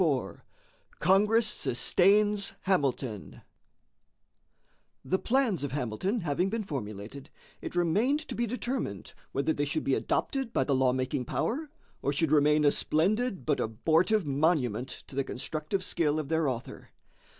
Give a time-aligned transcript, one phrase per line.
[0.01, 0.43] IV
[0.97, 3.43] CONGRESS SUSTAINS HAMILTON
[5.05, 7.29] The plans of Hamilton having been formulated,
[7.61, 11.69] it remained to be determined whether they should be adopted by the lawmaking power
[12.01, 16.89] or should remain a splendid but abortive monument to the constructive skill of their author.